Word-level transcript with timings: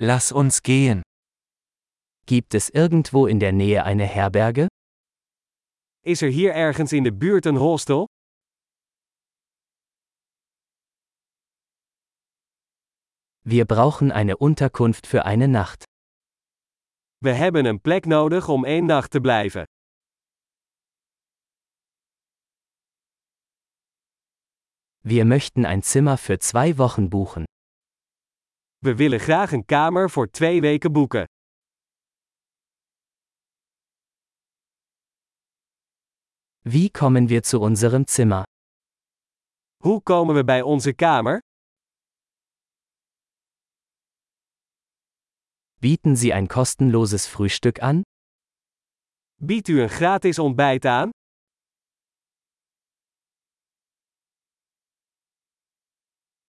Lass 0.00 0.30
uns 0.30 0.62
gehen. 0.62 1.02
Gibt 2.26 2.54
es 2.54 2.70
irgendwo 2.70 3.26
in 3.26 3.40
der 3.40 3.52
Nähe 3.52 3.82
eine 3.82 4.04
Herberge? 4.06 4.68
Is 6.04 6.22
er 6.22 6.30
hier 6.30 6.52
ergens 6.54 6.92
in 6.92 7.02
de 7.02 7.10
buurt 7.10 7.46
een 7.46 7.58
hostel? 7.58 8.06
Wir 13.44 13.64
brauchen 13.64 14.12
eine 14.12 14.36
Unterkunft 14.36 15.08
für 15.08 15.24
eine 15.24 15.48
Nacht. 15.48 15.82
We 17.20 17.32
hebben 17.32 17.66
een 17.66 17.80
plek 17.80 18.06
nodig 18.06 18.48
om 18.48 18.64
één 18.64 18.86
nacht 18.86 19.10
te 19.10 19.20
blijven. 19.20 19.64
Wir 25.02 25.24
möchten 25.24 25.64
ein 25.64 25.82
Zimmer 25.82 26.18
für 26.18 26.38
zwei 26.38 26.76
Wochen 26.78 27.08
buchen. 27.10 27.44
We 28.80 28.94
willen 28.94 29.20
graag 29.20 29.52
een 29.52 29.64
kamer 29.64 30.10
voor 30.10 30.30
twee 30.30 30.60
weken 30.60 30.92
boeken. 30.92 31.24
Wie 36.62 36.90
kommen 36.90 37.28
wir 37.28 37.42
zu 37.42 37.58
unserem 37.58 38.06
Zimmer? 38.06 38.44
Hoe 39.76 40.02
komen 40.02 40.34
we 40.34 40.44
bij 40.44 40.62
onze 40.62 40.92
kamer? 40.92 41.40
Bieten 45.80 46.16
Sie 46.16 46.32
ein 46.32 46.46
kostenloses 46.46 47.26
Frühstück 47.26 47.78
an? 47.82 48.02
Biedt 49.40 49.68
u 49.68 49.80
een 49.80 49.88
gratis 49.88 50.38
ontbijt 50.38 50.84
aan? 50.84 51.10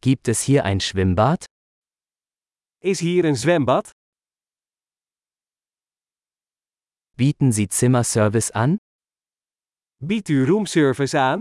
Gibt 0.00 0.28
es 0.28 0.46
hier 0.46 0.64
ein 0.64 0.80
Schwimmbad? 0.80 1.44
Is 2.80 3.00
hier 3.00 3.24
een 3.24 3.36
zwembad? 3.36 3.90
Bieten 7.16 7.52
Sie 7.52 7.66
Zimmerservice 7.68 8.52
an? 8.52 8.76
Biedt 9.96 10.28
u 10.28 10.44
roomservice 10.46 11.18
aan? 11.18 11.40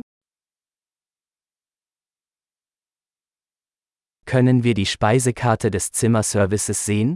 Können 4.26 4.64
wir 4.64 4.74
die 4.74 4.86
Speisekarte 4.86 5.70
des 5.70 5.92
Zimmerservices 5.92 6.86
sehen? 6.86 7.16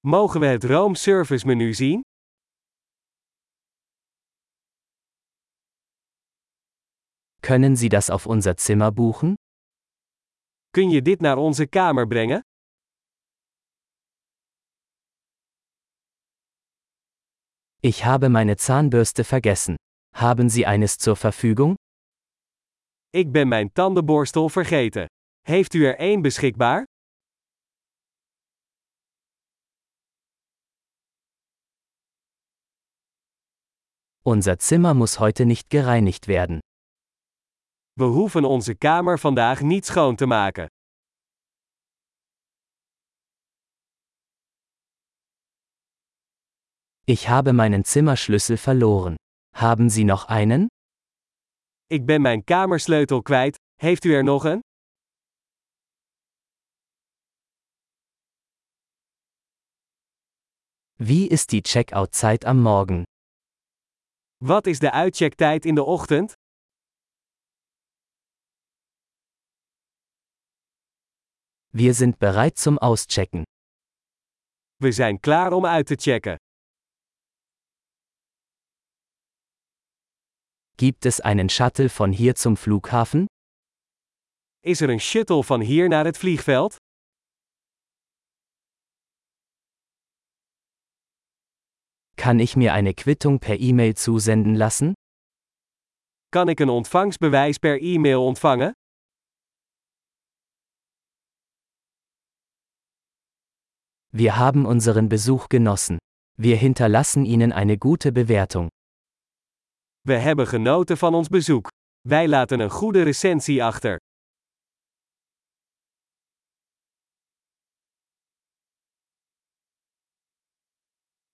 Mogen 0.00 0.40
we 0.40 0.46
het 0.46 0.64
roomservice 0.64 1.46
menu 1.46 1.74
zien? 1.74 2.00
Können 7.42 7.76
Sie 7.76 7.88
das 7.88 8.10
auf 8.10 8.26
unser 8.26 8.56
Zimmer 8.56 8.90
buchen? 8.92 9.34
Kun 10.70 10.90
je 10.90 11.02
dit 11.02 11.20
naar 11.20 11.36
onze 11.36 11.66
kamer 11.66 12.06
brengen? 12.06 12.47
Ich 17.80 18.04
habe 18.04 18.28
meine 18.28 18.56
Zahnbürste 18.56 19.22
vergessen. 19.22 19.76
Haben 20.12 20.48
Sie 20.48 20.66
eines 20.66 20.98
zur 20.98 21.14
Verfügung? 21.14 21.76
Ik 23.10 23.32
ben 23.32 23.48
mijn 23.48 23.72
tandenborstel 23.72 24.48
vergeten. 24.48 25.06
Heeft 25.46 25.74
u 25.74 25.86
er 25.86 25.96
één 25.98 26.22
beschikbaar? 26.22 26.84
Unser 34.24 34.58
Zimmer 34.58 34.94
muss 34.94 35.18
heute 35.18 35.44
nicht 35.44 35.70
gereinigt 35.70 36.26
werden. 36.26 36.58
We 37.92 38.04
hoeven 38.04 38.44
onze 38.44 38.74
kamer 38.74 39.18
vandaag 39.18 39.60
niet 39.60 39.86
schoon 39.86 40.16
te 40.16 40.26
maken. 40.26 40.66
Ich 47.10 47.26
habe 47.30 47.54
meinen 47.54 47.84
Zimmerschlüssel 47.84 48.58
verloren. 48.58 49.16
Haben 49.54 49.88
Sie 49.88 50.04
noch 50.04 50.28
einen? 50.28 50.68
Ik 51.86 52.06
ben 52.06 52.22
mijn 52.22 52.44
kamersleutel 52.44 53.22
kwijt. 53.22 53.56
Heeft 53.80 54.04
u 54.04 54.14
er 54.14 54.24
nog 54.24 54.44
een? 54.44 54.60
Wie 60.96 61.28
ist 61.28 61.50
die 61.50 61.62
Checkout-Zeit 61.62 62.44
am 62.44 62.60
Morgen? 62.62 63.04
Wat 64.44 64.66
is 64.66 64.78
de 64.78 64.90
uitchecktijd 64.90 65.64
in 65.64 65.74
de 65.74 65.84
ochtend? 65.84 66.32
Wir 71.72 71.94
sind 71.94 72.18
bereit 72.18 72.58
zum 72.58 72.78
Auschecken. 72.78 73.42
We 74.76 74.92
zijn 74.92 75.20
klaar 75.20 75.52
om 75.52 75.66
uit 75.66 75.86
te 75.86 75.94
checken. 75.94 76.36
Gibt 80.80 81.06
es 81.06 81.20
einen 81.20 81.48
Shuttle 81.48 81.88
von 81.88 82.12
hier 82.12 82.36
zum 82.36 82.56
Flughafen? 82.56 83.26
Is 84.64 84.80
er 84.80 84.88
een 84.90 85.00
shuttle 85.00 85.42
van 85.42 85.60
hier 85.60 85.88
naar 85.88 86.04
het 86.04 86.18
vliegveld? 86.18 86.76
Kann 92.16 92.38
ich 92.38 92.54
mir 92.54 92.74
eine 92.74 92.94
Quittung 92.94 93.40
per 93.40 93.58
E-Mail 93.60 93.96
zusenden 93.96 94.56
lassen? 94.56 94.92
Kan 96.28 96.48
ik 96.48 96.60
een 96.60 96.68
ontvangstbewijs 96.68 97.58
per 97.58 97.80
e-mail 97.80 98.24
ontvangen? 98.24 98.72
Wir 104.12 104.36
haben 104.36 104.64
unseren 104.64 105.08
Besuch 105.08 105.48
genossen. 105.48 105.98
Wir 106.36 106.56
hinterlassen 106.56 107.24
Ihnen 107.24 107.52
eine 107.52 107.78
gute 107.78 108.12
Bewertung. 108.12 108.68
We 110.08 110.14
hebben 110.14 110.46
genoten 110.46 110.96
van 110.96 111.14
ons 111.14 111.28
bezoek. 111.28 111.68
Wij 112.08 112.28
laten 112.28 112.60
een 112.60 112.70
goede 112.70 113.02
recensie 113.02 113.64
achter. 113.64 113.96